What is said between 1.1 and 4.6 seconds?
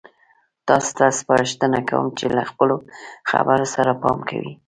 سپارښتنه کوم چې له خپلو خبرو سره پام کوئ.